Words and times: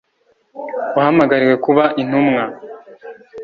wahamagariwe 0.95 1.55
kuba 1.65 1.83
intumwa 2.01 2.43